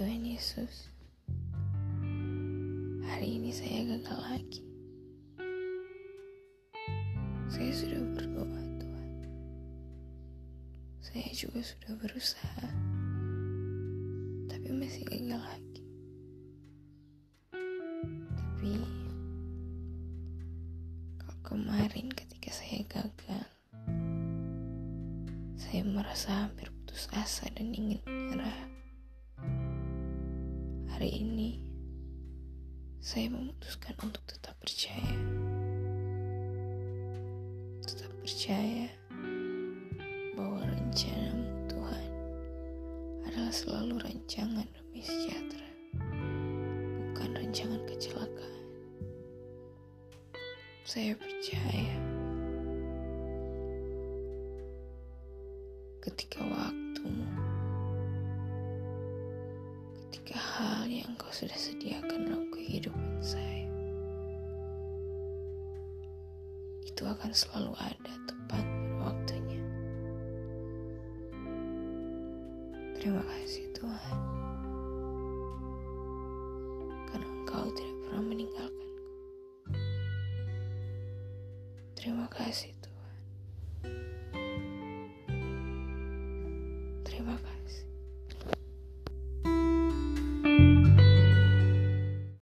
Tuhan 0.00 0.24
Yesus, 0.24 0.88
hari 3.04 3.36
ini 3.36 3.52
saya 3.52 3.84
gagal 3.84 4.16
lagi. 4.32 4.64
Saya 7.52 7.68
sudah 7.68 8.00
berdoa, 8.16 8.62
Tuhan. 8.80 9.10
Saya 11.04 11.28
juga 11.36 11.60
sudah 11.60 11.92
berusaha, 12.00 12.64
tapi 14.48 14.68
masih 14.72 15.04
gagal 15.04 15.36
lagi. 15.36 15.84
Tapi 18.40 18.72
kalau 21.20 21.36
kemarin 21.44 22.08
ketika 22.08 22.48
saya 22.48 22.88
gagal, 22.88 23.44
saya 25.60 25.84
merasa 25.84 26.48
hampir 26.48 26.72
putus 26.72 27.04
asa 27.12 27.52
dan 27.52 27.76
ingin 27.76 28.00
menyerah. 28.08 28.69
Hari 31.00 31.16
ini, 31.16 31.56
saya 33.00 33.32
memutuskan 33.32 33.96
untuk 34.04 34.20
tetap 34.28 34.52
percaya. 34.60 35.16
Tetap 37.80 38.12
percaya 38.20 38.84
bahwa 40.36 40.60
rencanamu 40.60 41.72
Tuhan 41.72 42.08
adalah 43.24 43.48
selalu 43.48 43.96
rancangan 43.96 44.68
demi 44.76 45.00
sejahtera, 45.00 45.72
bukan 47.16 47.30
rancangan 47.32 47.80
kecelakaan. 47.88 48.64
Saya 50.84 51.16
percaya 51.16 51.96
ketika 56.04 56.44
waktumu, 56.44 57.24
ketika 60.12 60.36
hal 60.60 60.84
yang 60.84 61.16
kau 61.16 61.32
sudah 61.32 61.56
sediakan 61.56 62.28
dalam 62.28 62.52
kehidupan 62.52 63.16
saya. 63.24 63.64
Itu 66.84 67.08
akan 67.08 67.32
selalu 67.32 67.72
ada 67.80 68.12
tepat 68.28 68.40
pada 68.60 68.90
waktunya. 69.00 69.62
Terima 72.98 73.22
kasih 73.24 73.64
Tuhan. 73.72 74.18
Karena 77.08 77.28
engkau 77.30 77.64
tidak 77.72 77.96
pernah 78.04 78.22
meninggalkanku. 78.26 79.06
Terima 81.96 82.26
kasih 82.28 82.72
Tuhan. 82.84 83.16
Terima 87.06 87.36
kasih. 87.38 87.89